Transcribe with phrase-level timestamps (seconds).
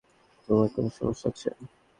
[0.49, 1.49] তোমার কোনো সমস্যা আছে?